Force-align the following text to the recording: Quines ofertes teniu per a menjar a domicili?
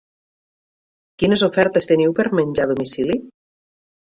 Quines 1.23 1.43
ofertes 1.49 1.89
teniu 1.91 2.17
per 2.21 2.27
a 2.31 2.35
menjar 2.41 2.67
a 2.69 2.73
domicili? 2.73 3.19